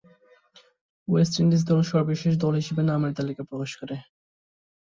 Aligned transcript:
West 1.07 1.33
Indies 1.41 1.61
দল 1.69 1.79
সর্বশেষ 1.91 2.33
দল 2.43 2.53
হিসেবে 2.61 2.81
নামের 2.89 3.11
তালিকা 3.17 3.43
প্রকাশ 3.49 3.71
করে। 3.79 3.95